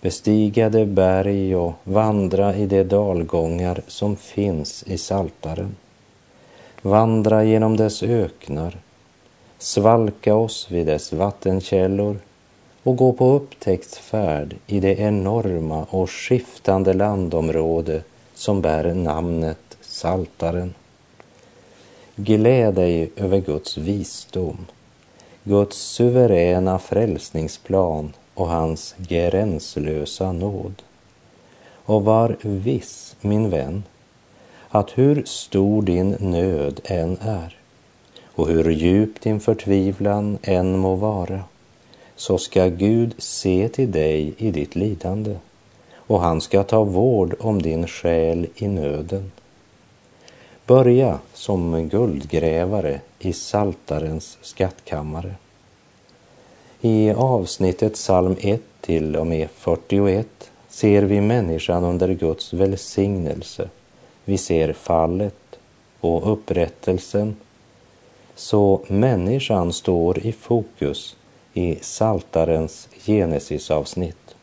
bestiga 0.00 0.68
det 0.68 0.86
berg 0.86 1.56
och 1.56 1.72
vandra 1.84 2.56
i 2.56 2.66
de 2.66 2.84
dalgångar 2.84 3.82
som 3.86 4.16
finns 4.16 4.82
i 4.86 4.98
saltaren. 4.98 5.76
Vandra 6.82 7.44
genom 7.44 7.76
dess 7.76 8.02
öknar 8.02 8.78
svalka 9.58 10.34
oss 10.34 10.70
vid 10.70 10.86
dess 10.86 11.12
vattenkällor 11.12 12.18
och 12.82 12.96
gå 12.96 13.12
på 13.12 13.32
upptäcktsfärd 13.32 14.56
i 14.66 14.80
det 14.80 14.98
enorma 14.98 15.86
och 15.90 16.10
skiftande 16.10 16.92
landområde 16.92 18.02
som 18.34 18.60
bär 18.60 18.94
namnet 18.94 19.78
Saltaren. 19.80 20.74
Gläd 22.16 22.74
dig 22.74 23.10
över 23.16 23.38
Guds 23.38 23.76
visdom 23.76 24.66
Guds 25.44 25.76
suveräna 25.76 26.78
frälsningsplan 26.78 28.12
och 28.34 28.48
hans 28.48 28.94
gränslösa 28.98 30.32
nåd. 30.32 30.82
Och 31.84 32.04
var 32.04 32.36
viss, 32.42 33.16
min 33.20 33.50
vän, 33.50 33.82
att 34.68 34.98
hur 34.98 35.22
stor 35.26 35.82
din 35.82 36.16
nöd 36.20 36.80
än 36.84 37.18
är 37.20 37.56
och 38.24 38.48
hur 38.48 38.70
djup 38.70 39.20
din 39.20 39.40
förtvivlan 39.40 40.38
än 40.42 40.78
må 40.78 40.94
vara, 40.94 41.44
så 42.16 42.38
ska 42.38 42.66
Gud 42.66 43.14
se 43.18 43.68
till 43.68 43.92
dig 43.92 44.34
i 44.38 44.50
ditt 44.50 44.76
lidande 44.76 45.36
och 45.94 46.20
han 46.20 46.40
ska 46.40 46.62
ta 46.62 46.84
vård 46.84 47.34
om 47.40 47.62
din 47.62 47.86
själ 47.86 48.46
i 48.54 48.68
nöden. 48.68 49.32
Börja 50.72 51.18
som 51.34 51.88
guldgrävare 51.88 53.00
i 53.18 53.32
saltarens 53.32 54.38
skattkammare. 54.42 55.34
I 56.80 57.10
avsnittet 57.10 57.94
psalm 57.94 58.36
1 58.40 58.60
till 58.80 59.16
och 59.16 59.26
med 59.26 59.48
41 59.50 60.50
ser 60.68 61.02
vi 61.02 61.20
människan 61.20 61.84
under 61.84 62.08
Guds 62.08 62.52
välsignelse. 62.52 63.68
Vi 64.24 64.38
ser 64.38 64.72
fallet 64.72 65.58
och 66.00 66.32
upprättelsen. 66.32 67.36
Så 68.34 68.80
människan 68.88 69.72
står 69.72 70.18
i 70.18 70.32
fokus 70.32 71.16
i 71.54 71.78
Saltarens 71.80 72.88
Genesisavsnitt. 73.04 74.34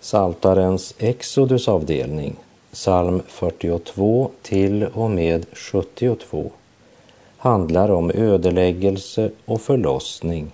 Saltarens 0.00 0.94
Exodusavdelning, 0.98 2.36
psalm 2.72 3.22
42 3.28 4.30
till 4.42 4.86
och 4.86 5.10
med 5.10 5.46
72, 5.52 6.50
handlar 7.36 7.90
om 7.90 8.10
ödeläggelse 8.10 9.30
och 9.44 9.60
förlossning 9.60 10.52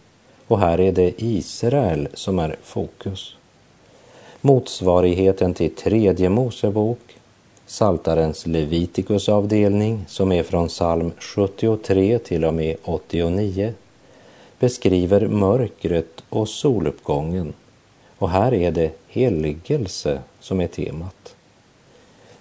och 0.48 0.58
här 0.58 0.80
är 0.80 0.92
det 0.92 1.22
Israel 1.22 2.08
som 2.14 2.38
är 2.38 2.56
fokus. 2.62 3.36
Motsvarigheten 4.40 5.54
till 5.54 5.74
tredje 5.74 6.28
Mosebok, 6.28 7.16
Saltarens 7.66 8.46
Levitikus 8.46 9.28
avdelning 9.28 10.04
som 10.08 10.32
är 10.32 10.42
från 10.42 10.68
psalm 10.68 11.12
73 11.18 12.18
till 12.18 12.44
och 12.44 12.54
med 12.54 12.76
89 12.84 13.74
beskriver 14.58 15.26
mörkret 15.26 16.24
och 16.28 16.48
soluppgången 16.48 17.52
och 18.18 18.30
här 18.30 18.54
är 18.54 18.70
det 18.70 18.90
helgelse 19.08 20.18
som 20.40 20.60
är 20.60 20.66
temat. 20.66 21.36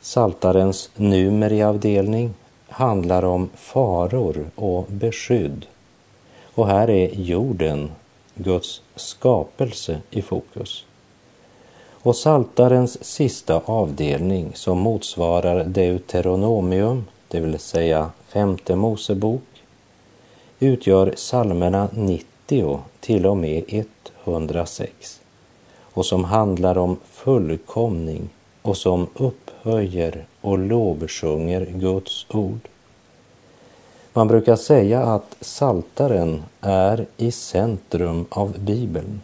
Saltarens 0.04 0.90
numeriavdelning 0.96 2.34
handlar 2.70 3.26
om 3.26 3.50
faror 3.56 4.46
och 4.56 4.86
beskydd 4.88 5.66
och 6.56 6.68
här 6.68 6.90
är 6.90 7.10
jorden, 7.16 7.92
Guds 8.36 8.82
skapelse, 8.96 10.02
i 10.10 10.22
fokus. 10.22 10.86
Och 11.92 12.16
Saltarens 12.16 13.04
sista 13.04 13.62
avdelning 13.66 14.52
som 14.54 14.80
motsvarar 14.80 15.64
Deuteronomium, 15.64 17.06
det 17.28 17.40
vill 17.40 17.60
säga 17.60 18.12
femte 18.28 18.76
Mosebok, 18.76 19.64
utgör 20.60 21.12
psalmerna 21.12 21.90
90 21.94 22.80
till 23.00 23.26
och 23.26 23.38
med 23.38 23.86
106 24.24 25.22
och 25.80 26.06
som 26.06 26.24
handlar 26.24 26.78
om 26.78 26.98
fullkomning 27.04 28.30
och 28.62 28.78
som 28.78 29.08
upphöjer 29.62 30.26
och 30.42 30.58
lovsjunger 30.58 31.66
Guds 31.66 32.26
ord. 32.30 32.60
Man 34.14 34.28
brukar 34.28 34.56
säga 34.56 35.04
att 35.04 35.36
saltaren 35.42 36.44
är 36.62 37.06
i 37.18 37.32
centrum 37.32 38.26
av 38.30 38.60
Bibeln 38.60 39.22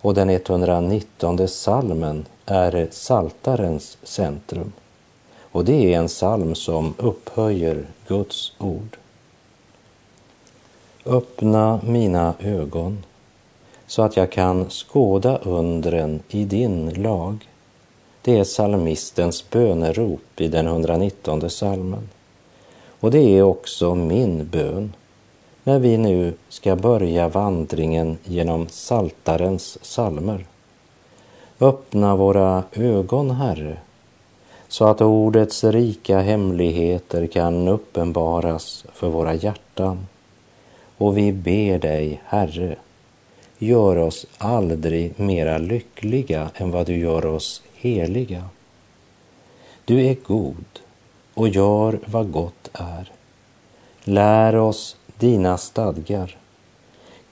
och 0.00 0.14
den 0.14 0.30
119 0.30 1.48
salmen 1.48 2.26
är 2.46 2.88
saltarens 2.90 3.98
centrum. 4.02 4.72
Och 5.52 5.64
det 5.64 5.94
är 5.94 5.98
en 5.98 6.08
psalm 6.08 6.54
som 6.54 6.94
upphöjer 6.98 7.86
Guds 8.08 8.52
ord. 8.58 8.96
Öppna 11.06 11.80
mina 11.84 12.34
ögon 12.40 13.04
så 13.86 14.02
att 14.02 14.16
jag 14.16 14.32
kan 14.32 14.70
skåda 14.70 15.38
undren 15.38 16.22
i 16.28 16.44
din 16.44 17.02
lag. 17.02 17.48
Det 18.24 18.38
är 18.38 18.44
psalmistens 18.44 19.50
bönerop 19.50 20.40
i 20.40 20.48
den 20.48 20.66
119 20.66 21.50
salmen. 21.50 22.08
Och 23.00 23.10
det 23.10 23.38
är 23.38 23.42
också 23.42 23.94
min 23.94 24.48
bön 24.48 24.92
när 25.64 25.78
vi 25.78 25.96
nu 25.96 26.34
ska 26.48 26.76
börja 26.76 27.28
vandringen 27.28 28.18
genom 28.24 28.68
Saltarens 28.68 29.78
salmer. 29.82 30.46
Öppna 31.60 32.16
våra 32.16 32.64
ögon, 32.72 33.30
Herre, 33.30 33.76
så 34.68 34.84
att 34.84 35.00
ordets 35.00 35.64
rika 35.64 36.20
hemligheter 36.20 37.26
kan 37.26 37.68
uppenbaras 37.68 38.84
för 38.92 39.08
våra 39.08 39.34
hjärtan. 39.34 40.06
Och 40.98 41.18
vi 41.18 41.32
ber 41.32 41.78
dig, 41.78 42.22
Herre, 42.24 42.76
gör 43.58 43.96
oss 43.96 44.26
aldrig 44.38 45.20
mera 45.20 45.58
lyckliga 45.58 46.50
än 46.54 46.70
vad 46.70 46.86
du 46.86 46.96
gör 46.96 47.26
oss 47.26 47.62
heliga. 47.84 48.44
Du 49.84 50.06
är 50.06 50.16
god 50.26 50.80
och 51.34 51.48
gör 51.48 52.00
vad 52.04 52.32
gott 52.32 52.70
är. 52.72 53.12
Lär 54.04 54.56
oss 54.56 54.96
dina 55.18 55.58
stadgar. 55.58 56.36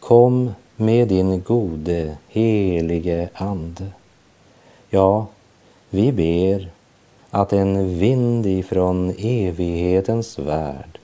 Kom 0.00 0.52
med 0.76 1.08
din 1.08 1.42
gode, 1.42 2.16
helige 2.28 3.28
Ande. 3.34 3.86
Ja, 4.90 5.26
vi 5.90 6.12
ber 6.12 6.70
att 7.30 7.52
en 7.52 7.98
vind 7.98 8.46
ifrån 8.46 9.14
evighetens 9.18 10.38
värld 10.38 10.98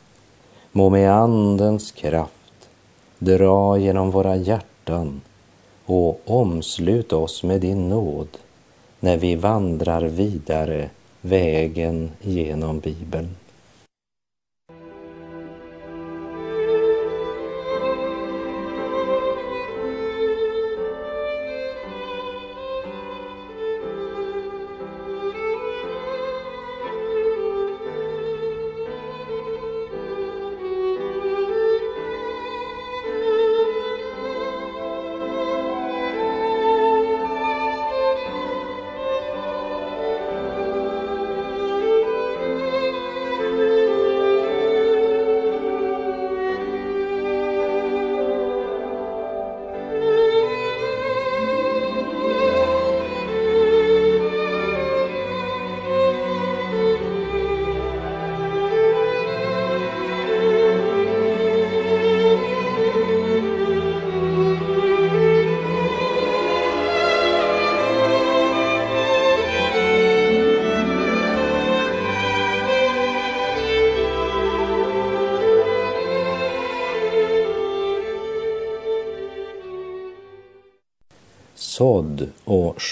må 0.72 0.90
med 0.90 1.12
Andens 1.12 1.92
kraft 1.92 2.68
dra 3.18 3.78
genom 3.78 4.10
våra 4.10 4.36
hjärtan 4.36 5.20
och 5.84 6.20
omslut 6.24 7.12
oss 7.12 7.42
med 7.42 7.60
din 7.60 7.88
nåd 7.88 8.28
när 9.00 9.16
vi 9.16 9.34
vandrar 9.34 10.02
vidare 10.02 10.90
vägen 11.20 12.10
genom 12.20 12.80
Bibeln. 12.80 13.28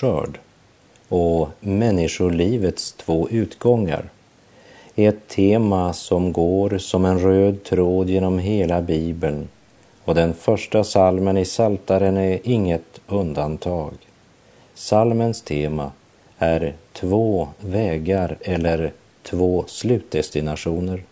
Skörd 0.00 0.38
och 1.08 1.48
människolivets 1.60 2.92
två 2.92 3.28
utgångar 3.28 4.04
är 4.94 5.08
ett 5.08 5.28
tema 5.28 5.92
som 5.92 6.32
går 6.32 6.78
som 6.78 7.04
en 7.04 7.18
röd 7.18 7.64
tråd 7.64 8.10
genom 8.10 8.38
hela 8.38 8.82
Bibeln 8.82 9.48
och 10.04 10.14
den 10.14 10.34
första 10.34 10.84
salmen 10.84 11.36
i 11.36 11.44
Saltaren 11.44 12.16
är 12.16 12.38
inget 12.42 13.00
undantag. 13.06 13.92
Salmens 14.74 15.42
tema 15.42 15.92
är 16.38 16.74
två 16.92 17.48
vägar 17.60 18.36
eller 18.40 18.92
två 19.22 19.64
slutdestinationer. 19.66 21.02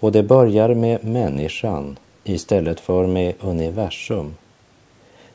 Och 0.00 0.12
det 0.12 0.22
börjar 0.22 0.74
med 0.74 1.04
människan 1.04 1.98
istället 2.24 2.80
för 2.80 3.06
med 3.06 3.34
universum. 3.40 4.34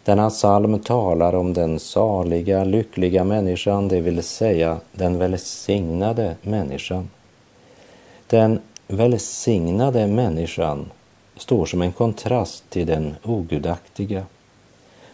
Denna 0.09 0.29
psalm 0.29 0.79
talar 0.79 1.35
om 1.35 1.53
den 1.53 1.79
saliga, 1.79 2.63
lyckliga 2.63 3.23
människan, 3.23 3.87
det 3.87 4.01
vill 4.01 4.23
säga 4.23 4.77
den 4.91 5.17
välsignade 5.17 6.35
människan. 6.41 7.09
Den 8.27 8.59
välsignade 8.87 10.07
människan 10.07 10.91
står 11.37 11.65
som 11.65 11.81
en 11.81 11.91
kontrast 11.91 12.69
till 12.69 12.87
den 12.87 13.15
ogudaktiga. 13.23 14.23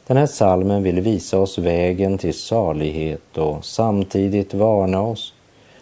Den 0.08 0.17
här 0.17 0.25
salmen 0.25 0.84
vill 0.84 1.01
visa 1.01 1.39
oss 1.39 1.58
vägen 1.58 2.17
till 2.17 2.39
salighet 2.39 3.38
och 3.38 3.65
samtidigt 3.65 4.53
varna 4.53 5.01
oss 5.01 5.34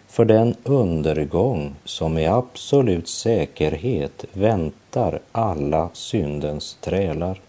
för 0.07 0.25
den 0.25 0.55
undergång 0.63 1.75
som 1.85 2.13
med 2.13 2.33
absolut 2.33 3.07
säkerhet 3.07 4.25
väntar 4.33 5.19
alla 5.31 5.89
syndens 5.93 6.77
trälar. 6.81 7.39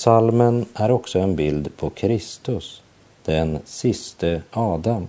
Salmen 0.00 0.66
är 0.74 0.90
också 0.90 1.18
en 1.18 1.36
bild 1.36 1.76
på 1.76 1.90
Kristus, 1.90 2.82
den 3.24 3.58
siste 3.64 4.42
Adam, 4.50 5.08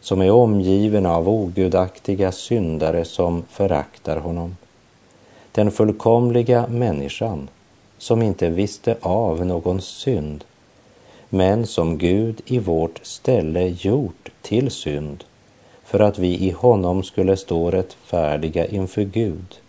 som 0.00 0.20
är 0.20 0.30
omgiven 0.30 1.06
av 1.06 1.28
ogudaktiga 1.28 2.32
syndare 2.32 3.04
som 3.04 3.44
föraktar 3.50 4.16
honom. 4.16 4.56
Den 5.52 5.70
fullkomliga 5.70 6.66
människan 6.66 7.48
som 7.98 8.22
inte 8.22 8.50
visste 8.50 8.96
av 9.00 9.46
någon 9.46 9.80
synd, 9.80 10.44
men 11.28 11.66
som 11.66 11.98
Gud 11.98 12.40
i 12.46 12.58
vårt 12.58 13.00
ställe 13.02 13.68
gjort 13.68 14.30
till 14.42 14.70
synd 14.70 15.24
för 15.84 16.00
att 16.00 16.18
vi 16.18 16.38
i 16.38 16.50
honom 16.50 17.02
skulle 17.02 17.36
stå 17.36 17.70
rättfärdiga 17.70 18.66
inför 18.66 19.02
Gud. 19.02 19.60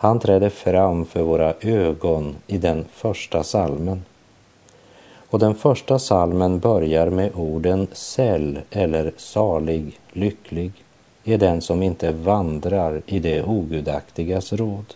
Han 0.00 0.20
träder 0.20 0.48
fram 0.48 1.04
för 1.04 1.22
våra 1.22 1.54
ögon 1.60 2.36
i 2.46 2.58
den 2.58 2.84
första 2.92 3.42
salmen. 3.42 4.02
Och 5.30 5.38
den 5.38 5.54
första 5.54 5.98
salmen 5.98 6.58
börjar 6.58 7.10
med 7.10 7.30
orden 7.34 7.86
säll 7.92 8.60
eller 8.70 9.12
salig, 9.16 10.00
lycklig 10.12 10.72
är 11.24 11.38
den 11.38 11.60
som 11.60 11.82
inte 11.82 12.12
vandrar 12.12 13.02
i 13.06 13.18
det 13.18 13.42
ogudaktigas 13.42 14.52
råd. 14.52 14.94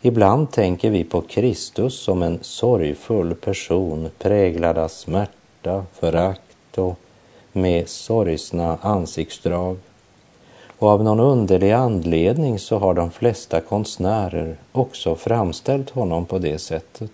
Ibland 0.00 0.50
tänker 0.50 0.90
vi 0.90 1.04
på 1.04 1.20
Kristus 1.20 2.00
som 2.00 2.22
en 2.22 2.38
sorgfull 2.42 3.34
person 3.34 4.10
präglad 4.18 4.78
av 4.78 4.88
smärta, 4.88 5.84
förakt 5.92 6.78
och 6.78 6.98
med 7.52 7.88
sorgsna 7.88 8.78
ansiktsdrag. 8.82 9.76
Och 10.80 10.88
av 10.88 11.04
någon 11.04 11.20
underlig 11.20 11.72
anledning 11.72 12.58
så 12.58 12.78
har 12.78 12.94
de 12.94 13.10
flesta 13.10 13.60
konstnärer 13.60 14.56
också 14.72 15.14
framställt 15.14 15.90
honom 15.90 16.26
på 16.26 16.38
det 16.38 16.58
sättet. 16.58 17.10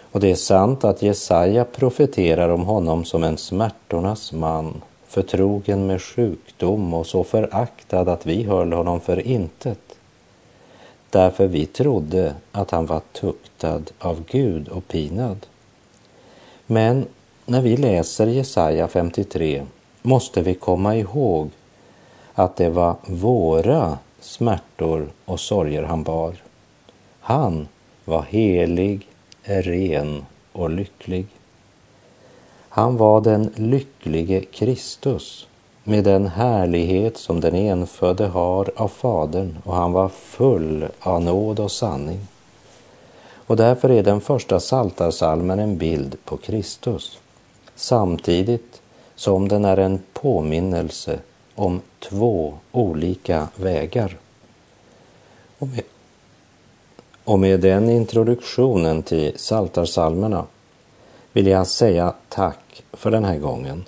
Och 0.00 0.20
det 0.20 0.30
är 0.30 0.34
sant 0.34 0.84
att 0.84 1.02
Jesaja 1.02 1.64
profeterar 1.64 2.48
om 2.48 2.64
honom 2.64 3.04
som 3.04 3.24
en 3.24 3.36
smärtornas 3.36 4.32
man, 4.32 4.82
förtrogen 5.06 5.86
med 5.86 6.02
sjukdom 6.02 6.94
och 6.94 7.06
så 7.06 7.24
föraktad 7.24 8.08
att 8.08 8.26
vi 8.26 8.42
höll 8.42 8.72
honom 8.72 9.00
för 9.00 9.26
intet. 9.26 9.98
Därför 11.10 11.46
vi 11.46 11.66
trodde 11.66 12.34
att 12.52 12.70
han 12.70 12.86
var 12.86 13.00
tuktad 13.12 13.82
av 13.98 14.24
Gud 14.30 14.68
och 14.68 14.88
pinad. 14.88 15.46
Men 16.66 17.06
när 17.46 17.60
vi 17.60 17.76
läser 17.76 18.26
Jesaja 18.26 18.88
53 18.88 19.62
måste 20.02 20.42
vi 20.42 20.54
komma 20.54 20.96
ihåg 20.96 21.50
att 22.34 22.56
det 22.56 22.68
var 22.68 22.96
våra 23.06 23.98
smärtor 24.20 25.08
och 25.24 25.40
sorger 25.40 25.82
han 25.82 26.02
bar. 26.02 26.34
Han 27.20 27.68
var 28.04 28.22
helig, 28.22 29.08
ren 29.42 30.24
och 30.52 30.70
lycklig. 30.70 31.26
Han 32.68 32.96
var 32.96 33.20
den 33.20 33.52
lycklige 33.56 34.40
Kristus 34.40 35.46
med 35.84 36.04
den 36.04 36.26
härlighet 36.26 37.16
som 37.16 37.40
den 37.40 37.54
enfödde 37.54 38.26
har 38.26 38.70
av 38.76 38.88
Fadern 38.88 39.58
och 39.64 39.74
han 39.74 39.92
var 39.92 40.08
full 40.08 40.88
av 41.00 41.22
nåd 41.22 41.60
och 41.60 41.70
sanning. 41.70 42.20
Och 43.46 43.56
därför 43.56 43.90
är 43.90 44.02
den 44.02 44.20
första 44.20 44.60
saltarsalmen 44.60 45.58
en 45.58 45.78
bild 45.78 46.16
på 46.24 46.36
Kristus 46.36 47.18
samtidigt 47.74 48.82
som 49.14 49.48
den 49.48 49.64
är 49.64 49.76
en 49.76 50.02
påminnelse 50.12 51.18
om 51.54 51.80
två 51.98 52.54
olika 52.72 53.48
vägar. 53.56 54.16
Och 55.58 55.68
med, 55.68 55.82
och 57.24 57.38
med 57.38 57.60
den 57.60 57.90
introduktionen 57.90 59.02
till 59.02 59.32
Saltarsalmerna 59.36 60.46
vill 61.32 61.46
jag 61.46 61.66
säga 61.66 62.14
tack 62.28 62.84
för 62.92 63.10
den 63.10 63.24
här 63.24 63.38
gången. 63.38 63.84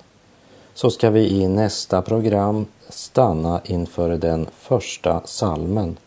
Så 0.73 0.91
ska 0.91 1.09
vi 1.09 1.29
i 1.29 1.47
nästa 1.47 2.01
program 2.01 2.65
stanna 2.89 3.61
inför 3.65 4.09
den 4.09 4.47
första 4.57 5.21
salmen 5.25 5.97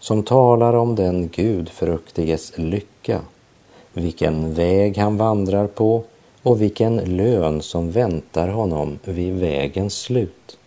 som 0.00 0.22
talar 0.22 0.72
om 0.72 0.94
den 0.94 1.28
gudfruktiges 1.28 2.52
lycka, 2.58 3.20
vilken 3.92 4.54
väg 4.54 4.98
han 4.98 5.16
vandrar 5.16 5.66
på 5.66 6.04
och 6.42 6.62
vilken 6.62 6.96
lön 6.96 7.62
som 7.62 7.90
väntar 7.90 8.48
honom 8.48 8.98
vid 9.04 9.34
vägens 9.34 9.94
slut. 9.94 10.58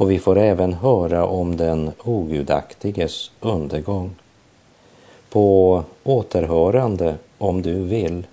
Och 0.00 0.10
vi 0.10 0.18
får 0.18 0.38
även 0.38 0.72
höra 0.72 1.26
om 1.26 1.56
den 1.56 1.92
ogudaktiges 2.04 3.30
undergång. 3.40 4.10
På 5.30 5.84
återhörande, 6.02 7.16
om 7.38 7.62
du 7.62 7.74
vill. 7.82 8.26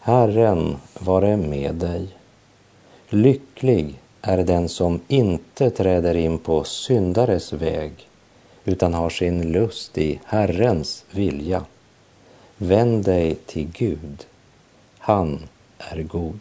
Herren 0.00 0.76
vare 0.98 1.36
med 1.36 1.74
dig. 1.74 2.06
Lycklig 3.08 4.00
är 4.22 4.38
den 4.38 4.68
som 4.68 5.00
inte 5.08 5.70
träder 5.70 6.14
in 6.14 6.38
på 6.38 6.64
syndares 6.64 7.52
väg 7.52 7.92
utan 8.64 8.94
har 8.94 9.10
sin 9.10 9.52
lust 9.52 9.98
i 9.98 10.20
Herrens 10.24 11.04
vilja. 11.10 11.64
Vänd 12.56 13.04
dig 13.04 13.34
till 13.34 13.68
Gud. 13.72 14.26
Han 14.98 15.38
är 15.78 16.02
god. 16.02 16.40